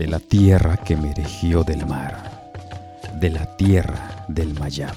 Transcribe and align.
de 0.00 0.06
la 0.06 0.18
tierra 0.18 0.78
que 0.78 0.94
emergió 0.94 1.62
del 1.62 1.84
mar, 1.84 2.50
de 3.20 3.28
la 3.28 3.54
tierra 3.58 4.24
del 4.28 4.58
Mayab. 4.58 4.94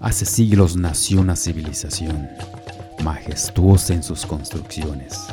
Hace 0.00 0.24
siglos 0.24 0.74
nació 0.74 1.20
una 1.20 1.36
civilización, 1.36 2.28
majestuosa 3.04 3.94
en 3.94 4.02
sus 4.02 4.26
construcciones, 4.26 5.28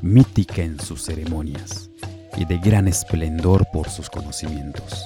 mítica 0.00 0.62
en 0.62 0.80
sus 0.80 1.04
ceremonias 1.04 1.90
y 2.36 2.44
de 2.44 2.58
gran 2.58 2.88
esplendor 2.88 3.68
por 3.72 3.88
sus 3.88 4.10
conocimientos. 4.10 5.04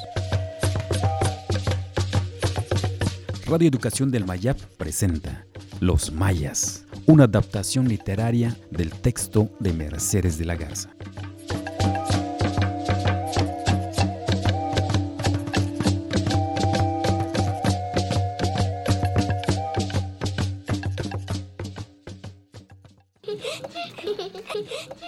Radio 3.45 3.69
Educación 3.69 4.11
del 4.11 4.25
Mayab 4.25 4.57
presenta 4.79 5.45
Los 5.81 6.13
Mayas, 6.13 6.87
una 7.05 7.25
adaptación 7.25 7.89
literaria 7.89 8.57
del 8.71 8.91
texto 8.91 9.51
de 9.61 9.75
Mercedes 9.75 10.39
de 10.39 10.47
la 10.47 10.57
Garza. 10.57 10.96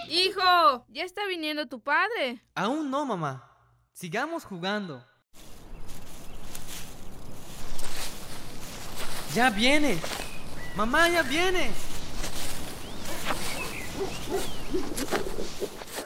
Hijo, 0.09 0.87
ya 0.89 1.05
está 1.05 1.27
viniendo 1.27 1.67
tu 1.67 1.81
padre. 1.81 2.43
Aún 2.55 2.91
no, 2.91 3.05
mamá. 3.05 3.45
Sigamos 3.93 4.45
jugando. 4.45 5.05
Ya 9.35 9.51
viene. 9.51 9.99
Mamá, 10.77 11.09
ya 11.09 11.23
viene. 11.23 11.71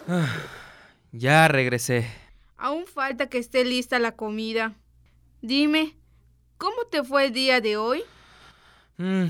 Ah, 0.09 0.29
ya 1.13 1.49
regresé. 1.49 2.11
Aún 2.57 2.87
falta 2.87 3.29
que 3.29 3.39
esté 3.39 3.65
lista 3.65 3.99
la 3.99 4.13
comida. 4.13 4.75
Dime, 5.41 5.97
¿cómo 6.59 6.85
te 6.91 7.03
fue 7.03 7.27
el 7.27 7.33
día 7.33 7.61
de 7.61 7.77
hoy? 7.77 8.03
Mm, 8.97 9.27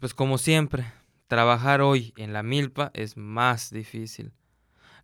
pues 0.00 0.14
como 0.14 0.38
siempre, 0.38 0.92
trabajar 1.28 1.82
hoy 1.82 2.12
en 2.16 2.32
la 2.32 2.42
milpa 2.42 2.90
es 2.94 3.16
más 3.16 3.70
difícil. 3.70 4.32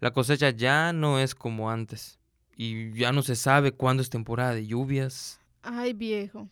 La 0.00 0.10
cosecha 0.10 0.50
ya 0.50 0.92
no 0.92 1.20
es 1.20 1.34
como 1.34 1.70
antes 1.70 2.18
y 2.56 2.92
ya 2.92 3.12
no 3.12 3.22
se 3.22 3.36
sabe 3.36 3.72
cuándo 3.72 4.02
es 4.02 4.10
temporada 4.10 4.54
de 4.54 4.66
lluvias. 4.66 5.40
Ay, 5.62 5.92
viejo, 5.92 6.48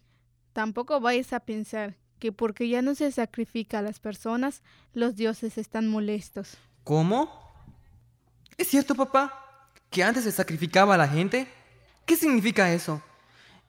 tampoco 0.52 1.00
vayas 1.00 1.32
a 1.32 1.40
pensar 1.40 1.96
que 2.18 2.32
porque 2.32 2.68
ya 2.68 2.82
no 2.82 2.94
se 2.94 3.10
sacrifica 3.10 3.80
a 3.80 3.82
las 3.82 3.98
personas, 3.98 4.62
los 4.92 5.16
dioses 5.16 5.58
están 5.58 5.88
molestos. 5.88 6.56
¿Cómo? 6.84 7.28
¿Es 8.56 8.68
cierto, 8.68 8.94
papá? 8.94 9.70
¿Que 9.90 10.04
antes 10.04 10.24
se 10.24 10.32
sacrificaba 10.32 10.94
a 10.94 10.98
la 10.98 11.08
gente? 11.08 11.48
¿Qué 12.06 12.16
significa 12.16 12.72
eso? 12.72 13.02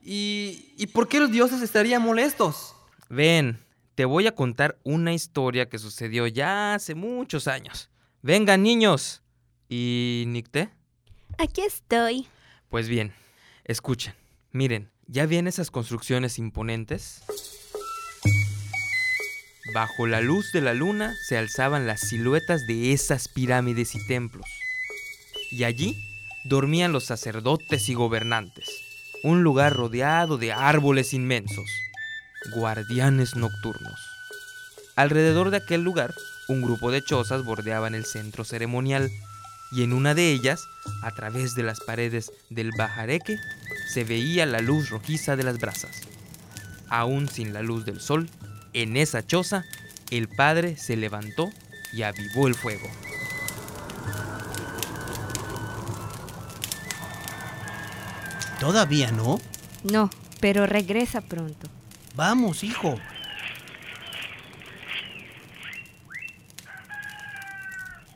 ¿Y, 0.01 0.73
¿Y 0.77 0.87
por 0.87 1.07
qué 1.07 1.19
los 1.19 1.31
dioses 1.31 1.61
estarían 1.61 2.01
molestos? 2.01 2.75
Ven, 3.09 3.62
te 3.95 4.05
voy 4.05 4.27
a 4.27 4.35
contar 4.35 4.79
una 4.83 5.13
historia 5.13 5.69
que 5.69 5.79
sucedió 5.79 6.27
ya 6.27 6.73
hace 6.73 6.95
muchos 6.95 7.47
años. 7.47 7.89
Vengan, 8.21 8.63
niños. 8.63 9.21
¿Y 9.69 10.25
Nicté? 10.27 10.69
Aquí 11.37 11.61
estoy. 11.61 12.27
Pues 12.69 12.89
bien, 12.89 13.13
escuchen. 13.65 14.13
Miren, 14.51 14.91
¿ya 15.07 15.25
ven 15.25 15.47
esas 15.47 15.71
construcciones 15.71 16.39
imponentes? 16.39 17.23
Bajo 19.73 20.07
la 20.07 20.21
luz 20.21 20.51
de 20.53 20.61
la 20.61 20.73
luna 20.73 21.15
se 21.27 21.37
alzaban 21.37 21.87
las 21.87 22.01
siluetas 22.01 22.67
de 22.67 22.93
esas 22.93 23.27
pirámides 23.27 23.95
y 23.95 24.05
templos. 24.07 24.45
Y 25.51 25.63
allí 25.63 25.95
dormían 26.45 26.91
los 26.91 27.05
sacerdotes 27.05 27.89
y 27.89 27.93
gobernantes. 27.93 28.69
Un 29.23 29.41
lugar 29.41 29.73
rodeado 29.73 30.37
de 30.37 30.51
árboles 30.51 31.13
inmensos, 31.13 31.65
guardianes 32.51 33.35
nocturnos. 33.35 33.99
Alrededor 34.95 35.49
de 35.49 35.57
aquel 35.57 35.81
lugar, 35.81 36.13
un 36.47 36.61
grupo 36.61 36.91
de 36.91 37.03
chozas 37.03 37.43
bordeaban 37.43 37.95
el 37.95 38.05
centro 38.05 38.43
ceremonial 38.43 39.09
y 39.71 39.83
en 39.83 39.93
una 39.93 40.13
de 40.13 40.31
ellas, 40.31 40.67
a 41.01 41.11
través 41.11 41.55
de 41.55 41.63
las 41.63 41.79
paredes 41.79 42.31
del 42.49 42.71
bajareque, 42.77 43.37
se 43.91 44.03
veía 44.03 44.45
la 44.45 44.59
luz 44.59 44.89
rojiza 44.89 45.35
de 45.35 45.43
las 45.43 45.57
brasas. 45.57 46.01
Aún 46.89 47.27
sin 47.27 47.53
la 47.53 47.63
luz 47.63 47.85
del 47.85 47.99
sol, 47.99 48.29
en 48.73 48.97
esa 48.97 49.25
choza, 49.25 49.63
el 50.11 50.27
padre 50.27 50.77
se 50.77 50.95
levantó 50.95 51.49
y 51.91 52.03
avivó 52.03 52.47
el 52.47 52.53
fuego. 52.53 52.87
¿Todavía 58.59 59.11
no? 59.11 59.41
No, 59.83 60.09
pero 60.39 60.65
regresa 60.65 61.21
pronto. 61.21 61.67
Vamos, 62.15 62.63
hijo. 62.63 62.95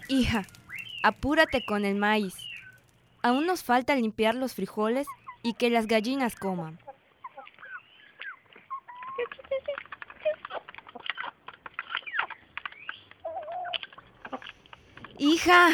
Hija, 0.08 0.46
apúrate 1.04 1.66
con 1.66 1.84
el 1.84 1.96
maíz. 1.96 2.36
Aún 3.24 3.48
nos 3.48 3.64
falta 3.64 3.96
limpiar 3.96 4.36
los 4.36 4.54
frijoles 4.54 5.08
y 5.44 5.54
que 5.54 5.70
las 5.70 5.88
gallinas 5.88 6.36
coman. 6.36 6.80
Hija, 15.20 15.70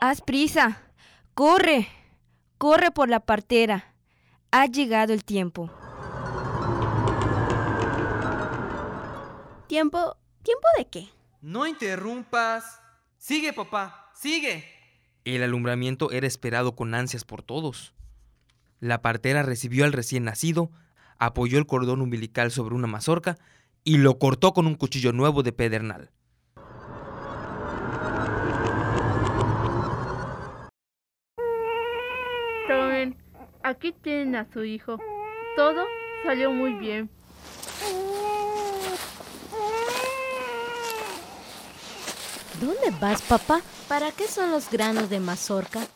haz 0.00 0.20
prisa, 0.20 0.82
corre, 1.34 1.86
corre 2.58 2.90
por 2.90 3.08
la 3.08 3.20
partera. 3.20 3.87
Ha 4.50 4.64
llegado 4.64 5.12
el 5.12 5.24
tiempo. 5.24 5.70
¿Tiempo? 9.66 10.16
¿Tiempo 10.42 10.66
de 10.78 10.86
qué? 10.86 11.08
No 11.42 11.66
interrumpas. 11.66 12.80
Sigue, 13.18 13.52
papá, 13.52 14.10
sigue. 14.14 14.64
El 15.26 15.42
alumbramiento 15.42 16.10
era 16.12 16.26
esperado 16.26 16.74
con 16.74 16.94
ansias 16.94 17.24
por 17.24 17.42
todos. 17.42 17.92
La 18.80 19.02
partera 19.02 19.42
recibió 19.42 19.84
al 19.84 19.92
recién 19.92 20.24
nacido, 20.24 20.70
apoyó 21.18 21.58
el 21.58 21.66
cordón 21.66 22.00
umbilical 22.00 22.50
sobre 22.50 22.74
una 22.74 22.86
mazorca 22.86 23.36
y 23.84 23.98
lo 23.98 24.18
cortó 24.18 24.54
con 24.54 24.66
un 24.66 24.76
cuchillo 24.76 25.12
nuevo 25.12 25.42
de 25.42 25.52
pedernal. 25.52 26.10
Aquí 33.68 33.92
tienen 33.92 34.34
a 34.36 34.50
su 34.52 34.64
hijo. 34.64 34.98
Todo 35.56 35.84
salió 36.24 36.50
muy 36.50 36.74
bien. 36.74 37.10
¿Dónde 42.60 42.90
vas, 43.00 43.22
papá? 43.22 43.60
¿Para 43.88 44.10
qué 44.10 44.26
son 44.26 44.50
los 44.50 44.68
granos 44.70 45.10
de 45.10 45.20
mazorca? 45.20 45.86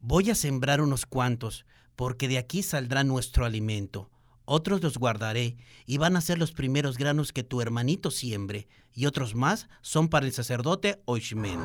Voy 0.00 0.30
a 0.30 0.34
sembrar 0.34 0.80
unos 0.80 1.04
cuantos, 1.06 1.66
porque 1.96 2.28
de 2.28 2.38
aquí 2.38 2.62
saldrá 2.62 3.02
nuestro 3.02 3.44
alimento. 3.44 4.10
Otros 4.44 4.82
los 4.82 4.98
guardaré 4.98 5.56
y 5.86 5.98
van 5.98 6.16
a 6.16 6.20
ser 6.20 6.38
los 6.38 6.52
primeros 6.52 6.96
granos 6.98 7.32
que 7.32 7.44
tu 7.44 7.60
hermanito 7.60 8.10
siembre, 8.10 8.68
y 8.92 9.06
otros 9.06 9.34
más 9.34 9.68
son 9.80 10.08
para 10.08 10.26
el 10.26 10.32
sacerdote 10.32 11.00
Oishmen. 11.06 11.60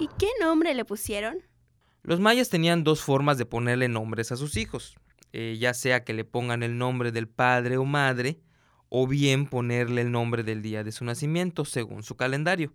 ¿Y 0.00 0.08
qué 0.16 0.28
nombre 0.40 0.74
le 0.74 0.84
pusieron? 0.84 1.38
Los 2.02 2.20
mayas 2.20 2.48
tenían 2.48 2.84
dos 2.84 3.02
formas 3.02 3.36
de 3.36 3.46
ponerle 3.46 3.88
nombres 3.88 4.30
a 4.30 4.36
sus 4.36 4.56
hijos, 4.56 4.96
eh, 5.32 5.56
ya 5.58 5.74
sea 5.74 6.04
que 6.04 6.14
le 6.14 6.24
pongan 6.24 6.62
el 6.62 6.78
nombre 6.78 7.10
del 7.10 7.28
padre 7.28 7.78
o 7.78 7.84
madre, 7.84 8.40
o 8.88 9.08
bien 9.08 9.46
ponerle 9.46 10.02
el 10.02 10.12
nombre 10.12 10.44
del 10.44 10.62
día 10.62 10.84
de 10.84 10.92
su 10.92 11.04
nacimiento 11.04 11.64
según 11.64 12.04
su 12.04 12.16
calendario. 12.16 12.72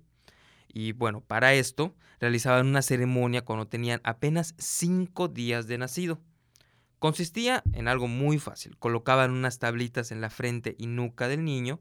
Y 0.68 0.92
bueno, 0.92 1.22
para 1.22 1.54
esto 1.54 1.96
realizaban 2.20 2.68
una 2.68 2.82
ceremonia 2.82 3.46
cuando 3.46 3.68
tenían 3.68 4.02
apenas 4.04 4.54
cinco 4.58 5.30
días 5.30 5.66
de 5.68 5.78
nacido. 5.78 6.20
Consistía 7.00 7.64
en 7.72 7.88
algo 7.88 8.08
muy 8.08 8.38
fácil. 8.38 8.78
Colocaban 8.78 9.32
unas 9.32 9.60
tablitas 9.60 10.12
en 10.12 10.20
la 10.20 10.30
frente 10.30 10.76
y 10.78 10.88
nuca 10.88 11.30
del 11.30 11.46
niño 11.46 11.80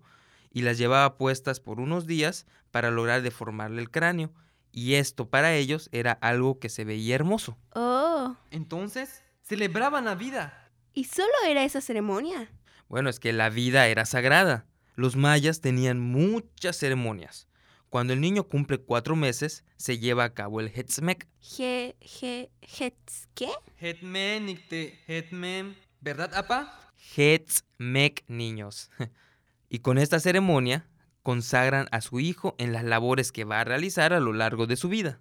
y 0.53 0.63
las 0.63 0.79
llevaba 0.79 1.17
puestas 1.17 1.59
por 1.59 1.81
unos 1.81 2.07
días 2.07 2.47
para 2.71 2.91
lograr 2.91 3.23
deformarle 3.23 3.83
el 3.83 3.91
cráneo. 3.91 4.33
Y 4.73 4.95
esto 4.95 5.29
para 5.29 5.55
ellos 5.55 5.89
era 5.93 6.13
algo 6.13 6.59
que 6.59 6.71
se 6.71 6.85
veía 6.85 7.15
hermoso. 7.15 7.59
Oh, 7.75 8.37
Entonces, 8.51 9.23
celebraban 9.43 10.07
la 10.07 10.15
vida. 10.15 10.59
¿y 10.95 11.05
solo 11.05 11.33
era 11.47 11.65
esa 11.65 11.81
ceremonia? 11.81 12.51
Bueno, 12.89 13.09
es 13.09 13.19
que 13.19 13.33
la 13.33 13.49
vida 13.49 13.87
era 13.89 14.05
sagrada. 14.05 14.67
Los 14.97 15.17
mayas 15.17 15.61
tenían 15.61 16.01
muchas 16.01 16.77
ceremonias. 16.77 17.49
Cuando 17.89 18.13
el 18.13 18.21
niño 18.21 18.45
cumple 18.45 18.79
cuatro 18.79 19.17
meses, 19.17 19.65
se 19.77 19.99
lleva 19.99 20.25
a 20.25 20.35
cabo 20.35 20.61
el 20.61 20.69
Hetzmek. 20.69 21.29
Je, 21.41 21.97
je, 22.01 22.51
hetz, 22.63 23.29
¿qué? 23.35 23.51
Hetmen, 23.81 24.47
nicte, 24.47 24.99
hetmen. 25.07 25.77
¿Verdad, 26.01 26.35
apa? 26.35 26.91
Hetzmek, 27.17 28.25
niños. 28.29 28.91
y 29.69 29.81
con 29.81 29.99
esta 29.99 30.21
ceremonia 30.21 30.87
consagran 31.23 31.87
a 31.93 32.01
su 32.01 32.21
hijo 32.21 32.55
en 32.59 32.73
las 32.73 32.85
labores 32.85 33.33
que 33.33 33.45
va 33.45 33.61
a 33.61 33.65
realizar 33.65 34.13
a 34.13 34.21
lo 34.21 34.33
largo 34.33 34.67
de 34.67 34.77
su 34.77 34.89
vida. 34.89 35.21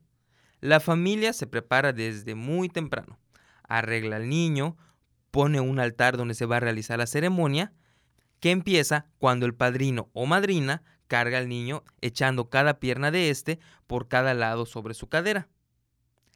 La 0.60 0.80
familia 0.80 1.34
se 1.34 1.48
prepara 1.48 1.94
desde 1.94 2.36
muy 2.36 2.70
temprano. 2.70 3.20
Arregla 3.68 4.18
al 4.18 4.30
niño, 4.30 4.78
pone 5.32 5.60
un 5.60 5.80
altar 5.80 6.18
donde 6.18 6.34
se 6.34 6.46
va 6.46 6.58
a 6.58 6.62
realizar 6.62 7.00
la 7.00 7.08
ceremonia, 7.08 7.74
que 8.40 8.52
empieza 8.52 9.06
cuando 9.18 9.46
el 9.46 9.54
padrino 9.54 10.10
o 10.14 10.26
madrina 10.26 10.84
carga 11.08 11.38
al 11.38 11.50
niño 11.50 11.84
echando 12.02 12.50
cada 12.50 12.80
pierna 12.80 13.12
de 13.12 13.30
éste 13.30 13.60
por 13.88 14.08
cada 14.08 14.34
lado 14.34 14.66
sobre 14.66 14.94
su 14.94 15.10
cadera. 15.10 15.50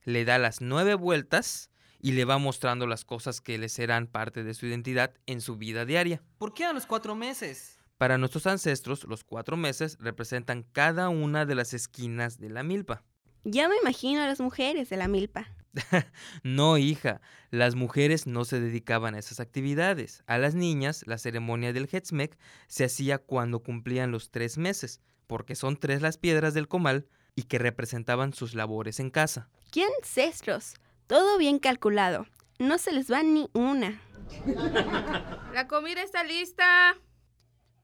Le 0.04 0.26
da 0.26 0.38
las 0.38 0.62
nueve 0.62 0.96
vueltas 0.96 1.72
y 2.00 2.12
le 2.12 2.26
va 2.26 2.38
mostrando 2.38 2.86
las 2.86 3.06
cosas 3.06 3.42
que 3.42 3.58
le 3.58 3.70
serán 3.70 4.06
parte 4.06 4.44
de 4.44 4.54
su 4.54 4.68
identidad 4.68 5.14
en 5.26 5.42
su 5.42 5.56
vida 5.58 5.86
diaria. 5.86 6.22
¿Por 6.38 6.54
qué 6.54 6.66
a 6.66 6.74
los 6.74 6.86
cuatro 6.86 7.16
meses? 7.16 7.75
Para 7.98 8.18
nuestros 8.18 8.46
ancestros, 8.46 9.06
los 9.06 9.24
cuatro 9.24 9.56
meses 9.56 9.98
representan 10.00 10.64
cada 10.64 11.10
una 11.10 11.46
de 11.46 11.56
las 11.56 11.74
esquinas 11.74 12.40
de 12.40 12.50
la 12.50 12.64
milpa. 12.64 13.04
Ya 13.46 13.70
me 13.70 13.78
imagino 13.78 14.22
a 14.22 14.28
las 14.28 14.42
mujeres 14.42 14.90
de 14.90 14.98
la 14.98 15.08
milpa. 15.08 15.48
no, 16.44 16.78
hija, 16.78 17.22
las 17.52 17.76
mujeres 17.76 18.28
no 18.28 18.44
se 18.44 18.60
dedicaban 18.60 19.16
a 19.16 19.20
esas 19.20 19.40
actividades. 19.40 20.24
A 20.28 20.38
las 20.38 20.56
niñas, 20.56 21.04
la 21.06 21.18
ceremonia 21.18 21.72
del 21.72 21.88
Hetzmek 21.92 22.38
se 22.68 22.86
hacía 22.86 23.18
cuando 23.18 23.62
cumplían 23.62 24.12
los 24.12 24.32
tres 24.32 24.58
meses, 24.58 25.00
porque 25.28 25.56
son 25.56 25.78
tres 25.78 26.02
las 26.02 26.18
piedras 26.18 26.54
del 26.54 26.68
comal 26.68 27.08
y 27.36 27.44
que 27.44 27.60
representaban 27.60 28.34
sus 28.34 28.56
labores 28.56 29.00
en 29.00 29.10
casa. 29.10 29.50
¡Qué 29.72 29.86
ancestros! 30.00 30.76
Todo 31.08 31.38
bien 31.38 31.60
calculado. 31.60 32.26
No 32.58 32.78
se 32.78 32.92
les 32.92 33.12
va 33.12 33.22
ni 33.22 33.50
una. 33.54 34.02
La 35.54 35.68
comida 35.68 36.02
está 36.02 36.24
lista. 36.24 36.96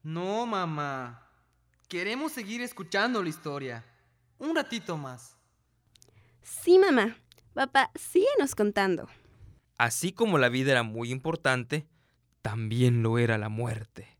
No, 0.02 0.46
mamá. 0.46 1.28
Queremos 1.88 2.32
seguir 2.32 2.60
escuchando 2.60 3.22
la 3.22 3.28
historia. 3.28 3.84
Un 4.38 4.56
ratito 4.56 4.96
más. 4.96 5.36
Sí, 6.42 6.78
mamá. 6.78 7.16
Papá, 7.54 7.90
síguenos 7.94 8.54
contando. 8.54 9.08
Así 9.78 10.12
como 10.12 10.38
la 10.38 10.48
vida 10.48 10.72
era 10.72 10.82
muy 10.82 11.12
importante, 11.12 11.86
también 12.40 13.02
lo 13.02 13.18
era 13.18 13.38
la 13.38 13.48
muerte. 13.48 14.16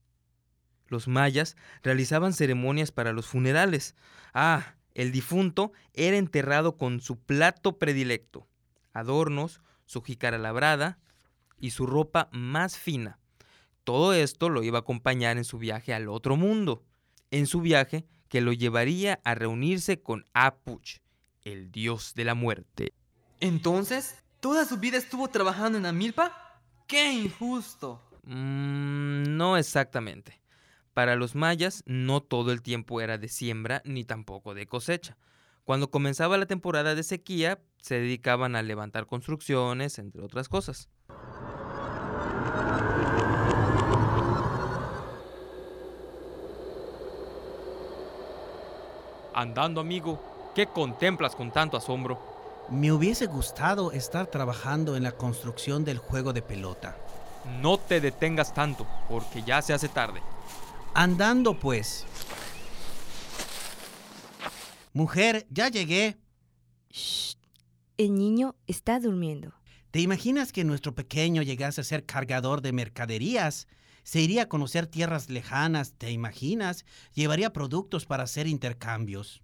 Los 0.86 1.08
mayas 1.08 1.56
realizaban 1.82 2.32
ceremonias 2.32 2.92
para 2.92 3.12
los 3.12 3.26
funerales. 3.26 3.96
Ah, 4.34 4.74
el 4.94 5.10
difunto 5.10 5.72
era 5.94 6.16
enterrado 6.16 6.76
con 6.76 7.00
su 7.00 7.18
plato 7.18 7.78
predilecto, 7.78 8.46
adornos, 8.92 9.62
su 9.86 10.02
jícara 10.02 10.38
labrada 10.38 10.98
y 11.58 11.70
su 11.70 11.86
ropa 11.86 12.28
más 12.32 12.78
fina. 12.78 13.18
Todo 13.84 14.12
esto 14.12 14.48
lo 14.48 14.62
iba 14.62 14.78
a 14.78 14.80
acompañar 14.82 15.36
en 15.36 15.44
su 15.44 15.58
viaje 15.58 15.92
al 15.92 16.08
otro 16.08 16.36
mundo, 16.36 16.84
en 17.30 17.46
su 17.46 17.60
viaje 17.60 18.06
que 18.28 18.40
lo 18.40 18.52
llevaría 18.52 19.20
a 19.24 19.34
reunirse 19.34 20.00
con 20.00 20.24
Apuch, 20.32 20.98
el 21.42 21.70
dios 21.70 22.14
de 22.14 22.24
la 22.24 22.34
muerte. 22.34 22.94
Entonces, 23.40 24.22
¿toda 24.40 24.64
su 24.64 24.78
vida 24.78 24.96
estuvo 24.96 25.28
trabajando 25.28 25.78
en 25.78 25.84
la 25.84 25.92
milpa? 25.92 26.60
¡Qué 26.86 27.12
injusto! 27.12 28.00
Mm, 28.24 29.36
no 29.36 29.56
exactamente. 29.56 30.40
Para 30.94 31.16
los 31.16 31.34
mayas 31.34 31.82
no 31.86 32.20
todo 32.20 32.52
el 32.52 32.62
tiempo 32.62 33.00
era 33.00 33.18
de 33.18 33.28
siembra 33.28 33.82
ni 33.84 34.04
tampoco 34.04 34.54
de 34.54 34.66
cosecha. 34.66 35.16
Cuando 35.64 35.90
comenzaba 35.90 36.36
la 36.38 36.46
temporada 36.46 36.94
de 36.94 37.02
sequía, 37.02 37.60
se 37.80 37.96
dedicaban 37.96 38.56
a 38.56 38.62
levantar 38.62 39.06
construcciones, 39.06 39.98
entre 39.98 40.22
otras 40.22 40.48
cosas. 40.48 40.88
Andando, 49.42 49.80
amigo, 49.80 50.52
¿qué 50.54 50.68
contemplas 50.68 51.34
con 51.34 51.50
tanto 51.50 51.76
asombro? 51.76 52.64
Me 52.70 52.92
hubiese 52.92 53.26
gustado 53.26 53.90
estar 53.90 54.28
trabajando 54.28 54.96
en 54.96 55.02
la 55.02 55.10
construcción 55.10 55.84
del 55.84 55.98
juego 55.98 56.32
de 56.32 56.42
pelota. 56.42 56.96
No 57.60 57.76
te 57.76 58.00
detengas 58.00 58.54
tanto, 58.54 58.86
porque 59.08 59.42
ya 59.42 59.60
se 59.60 59.72
hace 59.72 59.88
tarde. 59.88 60.22
Andando 60.94 61.58
pues. 61.58 62.06
Mujer, 64.92 65.44
ya 65.50 65.68
llegué. 65.68 66.16
Shh. 66.90 67.34
El 67.96 68.14
niño 68.14 68.54
está 68.68 69.00
durmiendo. 69.00 69.54
¿Te 69.90 69.98
imaginas 69.98 70.52
que 70.52 70.62
nuestro 70.62 70.94
pequeño 70.94 71.42
llegase 71.42 71.80
a 71.80 71.84
ser 71.84 72.06
cargador 72.06 72.62
de 72.62 72.72
mercaderías? 72.72 73.66
Se 74.02 74.20
iría 74.20 74.42
a 74.42 74.48
conocer 74.48 74.86
tierras 74.86 75.30
lejanas, 75.30 75.94
¿te 75.96 76.10
imaginas? 76.10 76.84
Llevaría 77.14 77.52
productos 77.52 78.04
para 78.04 78.24
hacer 78.24 78.46
intercambios. 78.46 79.42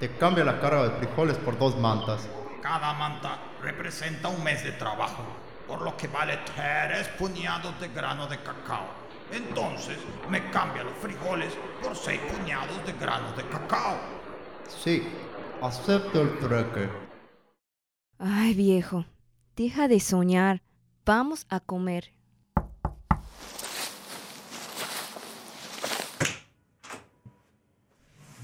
Te 0.00 0.16
cambia 0.16 0.44
la 0.44 0.60
carga 0.60 0.88
de 0.88 0.96
frijoles 0.98 1.36
por 1.38 1.58
dos 1.58 1.78
mantas. 1.78 2.28
Cada 2.62 2.92
manta 2.94 3.38
representa 3.62 4.28
un 4.28 4.42
mes 4.42 4.64
de 4.64 4.72
trabajo, 4.72 5.22
por 5.68 5.82
lo 5.82 5.96
que 5.96 6.08
vale 6.08 6.38
tres 6.56 7.08
puñados 7.18 7.78
de 7.80 7.88
grano 7.88 8.26
de 8.26 8.38
cacao. 8.38 8.88
Entonces 9.32 9.98
me 10.28 10.50
cambia 10.50 10.82
los 10.82 10.96
frijoles 10.98 11.52
por 11.82 11.94
seis 11.94 12.20
puñados 12.20 12.84
de 12.84 12.92
grano 12.94 13.32
de 13.36 13.46
cacao. 13.48 13.98
Sí, 14.68 15.06
acepto 15.62 16.22
el 16.22 16.38
trueque. 16.38 16.88
Ay, 18.18 18.54
viejo, 18.54 19.06
deja 19.54 19.86
de 19.86 20.00
soñar. 20.00 20.62
Vamos 21.04 21.46
a 21.48 21.60
comer. 21.60 22.12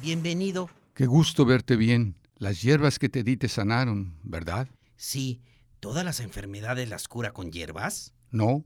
Bienvenido. 0.07 0.71
Qué 0.95 1.07
gusto 1.07 1.45
verte 1.45 1.75
bien. 1.75 2.15
Las 2.37 2.63
hierbas 2.63 3.01
que 3.01 3.09
te 3.09 3.25
di 3.25 3.37
te 3.37 3.49
sanaron, 3.49 4.15
¿verdad? 4.23 4.69
Sí. 4.95 5.41
¿Todas 5.81 6.05
las 6.05 6.21
enfermedades 6.21 6.89
las 6.89 7.09
cura 7.09 7.33
con 7.33 7.51
hierbas? 7.51 8.15
No, 8.31 8.65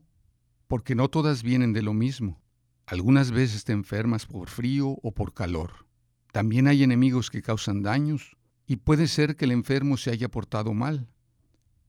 porque 0.67 0.93
no 0.93 1.09
todas 1.09 1.41
vienen 1.41 1.73
de 1.73 1.81
lo 1.81 1.95
mismo. 1.95 2.39
Algunas 2.85 3.31
veces 3.31 3.63
te 3.63 3.73
enfermas 3.73 4.27
por 4.27 4.49
frío 4.49 4.99
o 5.01 5.13
por 5.15 5.33
calor. 5.33 5.87
También 6.31 6.67
hay 6.67 6.83
enemigos 6.83 7.31
que 7.31 7.41
causan 7.41 7.81
daños 7.81 8.37
y 8.67 8.75
puede 8.75 9.07
ser 9.07 9.35
que 9.35 9.45
el 9.45 9.51
enfermo 9.51 9.97
se 9.97 10.11
haya 10.11 10.29
portado 10.29 10.75
mal. 10.75 11.09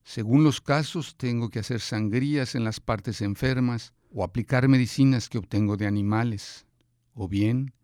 Según 0.02 0.44
los 0.44 0.62
casos, 0.62 1.14
tengo 1.19 1.50
que 1.50 1.58
hacer 1.58 1.81
sangrías 1.81 2.55
en 2.55 2.64
las 2.64 2.81
partes 2.81 3.20
enfermas 3.20 3.93
o 4.14 4.25
aplicar 4.25 4.66
medicinas 4.69 5.29
que 5.29 5.36
obtengo 5.36 5.77
de 5.77 5.86
animales, 5.86 6.65
o 7.12 7.29
bien 7.29 7.74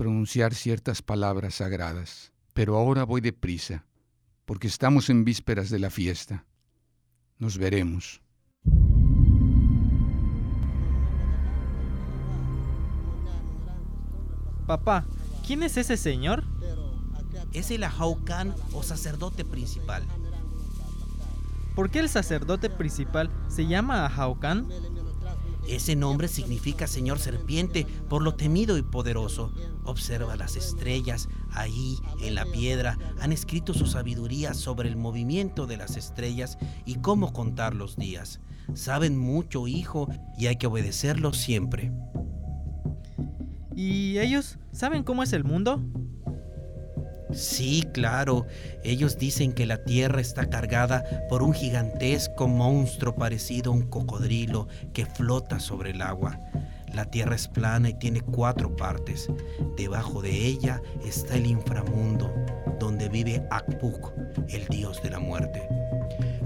pronunciar 0.00 0.54
ciertas 0.54 1.02
palabras 1.02 1.56
sagradas. 1.56 2.32
Pero 2.54 2.78
ahora 2.78 3.04
voy 3.04 3.20
deprisa, 3.20 3.84
porque 4.46 4.66
estamos 4.66 5.10
en 5.10 5.26
vísperas 5.26 5.68
de 5.68 5.78
la 5.78 5.90
fiesta. 5.90 6.46
Nos 7.38 7.58
veremos. 7.58 8.22
Papá, 14.66 15.04
¿quién 15.46 15.62
es 15.62 15.76
ese 15.76 15.98
señor? 15.98 16.44
Es 17.52 17.70
el 17.70 17.84
Ahaucan 17.84 18.54
o 18.72 18.82
sacerdote 18.82 19.44
principal. 19.44 20.02
¿Por 21.74 21.90
qué 21.90 21.98
el 21.98 22.08
sacerdote 22.08 22.70
principal 22.70 23.30
se 23.48 23.66
llama 23.66 24.06
Ahaucan? 24.06 24.66
Ese 25.70 25.94
nombre 25.94 26.26
significa 26.26 26.88
Señor 26.88 27.20
Serpiente 27.20 27.86
por 28.08 28.22
lo 28.22 28.34
temido 28.34 28.76
y 28.76 28.82
poderoso. 28.82 29.52
Observa 29.84 30.34
las 30.34 30.56
estrellas, 30.56 31.28
ahí 31.52 31.96
en 32.20 32.34
la 32.34 32.44
piedra 32.44 32.98
han 33.20 33.30
escrito 33.30 33.72
su 33.72 33.86
sabiduría 33.86 34.52
sobre 34.54 34.88
el 34.88 34.96
movimiento 34.96 35.68
de 35.68 35.76
las 35.76 35.96
estrellas 35.96 36.58
y 36.86 36.96
cómo 36.96 37.32
contar 37.32 37.76
los 37.76 37.96
días. 37.96 38.40
Saben 38.74 39.16
mucho, 39.16 39.68
hijo, 39.68 40.08
y 40.36 40.48
hay 40.48 40.56
que 40.56 40.66
obedecerlos 40.66 41.36
siempre. 41.36 41.92
¿Y 43.76 44.18
ellos 44.18 44.58
saben 44.72 45.04
cómo 45.04 45.22
es 45.22 45.32
el 45.32 45.44
mundo? 45.44 45.80
Sí, 47.32 47.86
claro. 47.92 48.46
Ellos 48.82 49.18
dicen 49.18 49.52
que 49.52 49.66
la 49.66 49.84
Tierra 49.84 50.20
está 50.20 50.48
cargada 50.48 51.04
por 51.28 51.42
un 51.42 51.52
gigantesco 51.52 52.48
monstruo 52.48 53.14
parecido 53.14 53.72
a 53.72 53.74
un 53.74 53.82
cocodrilo 53.82 54.68
que 54.92 55.06
flota 55.06 55.60
sobre 55.60 55.90
el 55.90 56.02
agua. 56.02 56.38
La 56.92 57.04
Tierra 57.04 57.36
es 57.36 57.46
plana 57.46 57.90
y 57.90 57.94
tiene 57.94 58.20
cuatro 58.20 58.74
partes. 58.74 59.28
Debajo 59.76 60.22
de 60.22 60.46
ella 60.46 60.82
está 61.04 61.36
el 61.36 61.46
inframundo, 61.46 62.34
donde 62.80 63.08
vive 63.08 63.46
Akpuk, 63.50 64.12
el 64.48 64.66
dios 64.66 65.00
de 65.02 65.10
la 65.10 65.20
muerte. 65.20 65.68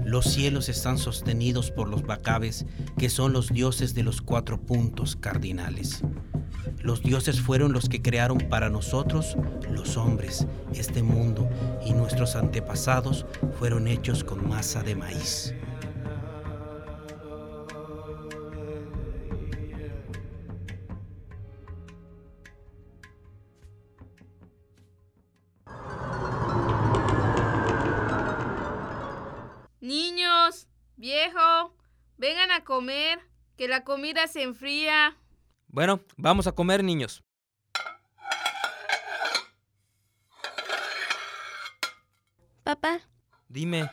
Los 0.03 0.25
cielos 0.25 0.69
están 0.69 0.99
sostenidos 0.99 1.71
por 1.71 1.89
los 1.89 2.03
Bacabes, 2.03 2.65
que 2.97 3.09
son 3.09 3.33
los 3.33 3.51
dioses 3.51 3.95
de 3.95 4.03
los 4.03 4.21
cuatro 4.21 4.61
puntos 4.61 5.15
cardinales. 5.15 6.03
Los 6.81 7.01
dioses 7.01 7.41
fueron 7.41 7.73
los 7.73 7.89
que 7.89 8.01
crearon 8.01 8.37
para 8.37 8.69
nosotros, 8.69 9.35
los 9.69 9.97
hombres, 9.97 10.45
este 10.73 11.03
mundo, 11.03 11.49
y 11.85 11.93
nuestros 11.93 12.35
antepasados 12.35 13.25
fueron 13.57 13.87
hechos 13.87 14.23
con 14.23 14.47
masa 14.47 14.83
de 14.83 14.95
maíz. 14.95 15.53
Niños, 29.81 30.67
viejo, 30.97 31.75
vengan 32.17 32.51
a 32.51 32.63
comer, 32.63 33.19
que 33.55 33.67
la 33.67 33.83
comida 33.83 34.27
se 34.27 34.41
enfría. 34.41 35.15
Bueno, 35.75 35.99
vamos 36.15 36.47
a 36.47 36.53
comer, 36.53 36.85
niños. 36.85 37.21
Papá, 42.63 43.01
Dime, 43.49 43.91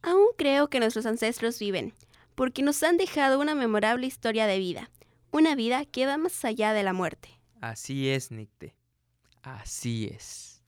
aún 0.00 0.28
creo 0.38 0.70
que 0.70 0.78
nuestros 0.78 1.06
ancestros 1.06 1.58
viven, 1.58 1.92
porque 2.36 2.62
nos 2.62 2.80
han 2.84 2.98
dejado 2.98 3.40
una 3.40 3.56
memorable 3.56 4.06
historia 4.06 4.46
de 4.46 4.60
vida, 4.60 4.90
una 5.32 5.56
vida 5.56 5.84
que 5.84 6.06
va 6.06 6.16
más 6.16 6.44
allá 6.44 6.72
de 6.72 6.84
la 6.84 6.92
muerte. 6.92 7.40
así 7.60 8.10
es, 8.10 8.30
Nicte. 8.30 8.76
Así 9.42 10.06
es. 10.06 10.62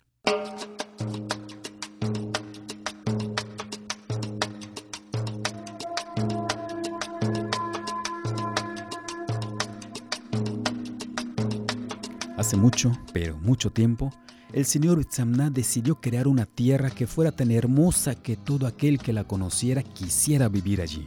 Hace 12.44 12.58
mucho, 12.58 12.92
pero 13.14 13.38
mucho 13.38 13.70
tiempo, 13.70 14.12
el 14.52 14.66
señor 14.66 15.00
Itzamna 15.00 15.48
decidió 15.48 15.94
crear 15.94 16.28
una 16.28 16.44
tierra 16.44 16.90
que 16.90 17.06
fuera 17.06 17.32
tan 17.32 17.50
hermosa 17.50 18.14
que 18.16 18.36
todo 18.36 18.66
aquel 18.66 18.98
que 18.98 19.14
la 19.14 19.24
conociera 19.24 19.82
quisiera 19.82 20.50
vivir 20.50 20.82
allí, 20.82 21.06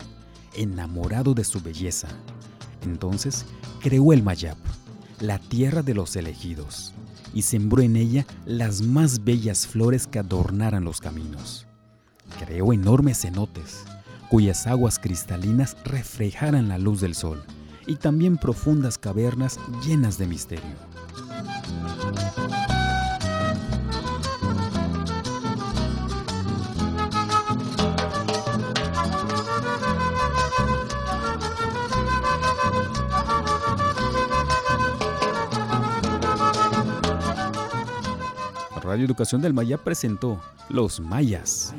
enamorado 0.55 1.35
de 1.35 1.43
su 1.43 1.61
belleza. 1.61 2.07
Entonces 2.81 3.45
creó 3.81 4.13
el 4.13 4.23
Mayab, 4.23 4.57
la 5.19 5.37
tierra 5.37 5.83
de 5.83 5.93
los 5.93 6.15
elegidos, 6.15 6.95
y 7.35 7.43
sembró 7.43 7.83
en 7.83 7.97
ella 7.97 8.25
las 8.47 8.81
más 8.81 9.23
bellas 9.23 9.67
flores 9.67 10.07
que 10.07 10.17
adornaran 10.17 10.85
los 10.85 10.99
caminos. 10.99 11.67
Creó 12.39 12.73
enormes 12.73 13.21
cenotes, 13.21 13.83
cuyas 14.31 14.65
aguas 14.65 14.97
cristalinas 14.97 15.77
reflejaran 15.85 16.67
la 16.67 16.79
luz 16.79 16.99
del 16.99 17.13
sol, 17.13 17.43
y 17.85 17.97
también 17.97 18.37
profundas 18.37 18.97
cavernas 18.97 19.59
llenas 19.85 20.17
de 20.17 20.25
misterio. 20.25 20.96
Radio 38.87 39.03
Educación 39.03 39.41
del 39.41 39.53
Maya 39.53 39.77
presentó 39.77 40.39
Los 40.69 41.01
Mayas. 41.01 41.73